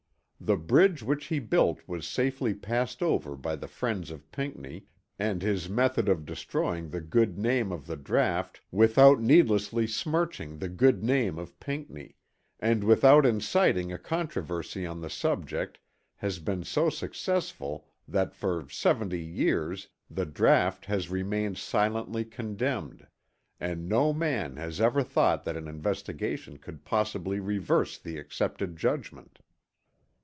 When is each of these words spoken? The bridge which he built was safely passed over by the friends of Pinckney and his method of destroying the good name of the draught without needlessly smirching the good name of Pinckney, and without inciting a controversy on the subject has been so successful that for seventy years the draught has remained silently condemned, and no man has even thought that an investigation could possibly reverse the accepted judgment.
The 0.43 0.57
bridge 0.57 1.03
which 1.03 1.25
he 1.25 1.37
built 1.37 1.87
was 1.87 2.07
safely 2.07 2.55
passed 2.55 3.03
over 3.03 3.35
by 3.35 3.55
the 3.55 3.67
friends 3.67 4.09
of 4.09 4.31
Pinckney 4.31 4.87
and 5.19 5.39
his 5.39 5.69
method 5.69 6.09
of 6.09 6.25
destroying 6.25 6.89
the 6.89 6.99
good 6.99 7.37
name 7.37 7.71
of 7.71 7.85
the 7.85 7.95
draught 7.95 8.59
without 8.71 9.21
needlessly 9.21 9.85
smirching 9.85 10.57
the 10.57 10.67
good 10.67 11.03
name 11.03 11.37
of 11.37 11.59
Pinckney, 11.59 12.15
and 12.59 12.83
without 12.83 13.23
inciting 13.23 13.93
a 13.93 13.99
controversy 13.99 14.83
on 14.83 14.99
the 14.99 15.11
subject 15.11 15.77
has 16.15 16.39
been 16.39 16.63
so 16.63 16.89
successful 16.89 17.85
that 18.07 18.33
for 18.33 18.67
seventy 18.67 19.21
years 19.23 19.89
the 20.09 20.25
draught 20.25 20.85
has 20.87 21.11
remained 21.11 21.59
silently 21.59 22.25
condemned, 22.25 23.05
and 23.59 23.87
no 23.87 24.11
man 24.11 24.55
has 24.57 24.81
even 24.81 25.03
thought 25.05 25.43
that 25.45 25.55
an 25.55 25.67
investigation 25.67 26.57
could 26.57 26.83
possibly 26.83 27.39
reverse 27.39 27.99
the 27.99 28.17
accepted 28.17 28.75
judgment. 28.75 29.37